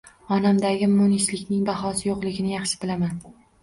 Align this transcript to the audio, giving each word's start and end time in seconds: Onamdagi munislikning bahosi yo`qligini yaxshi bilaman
Onamdagi 0.37 0.87
munislikning 0.93 1.63
bahosi 1.71 2.05
yo`qligini 2.13 2.55
yaxshi 2.59 2.85
bilaman 2.85 3.27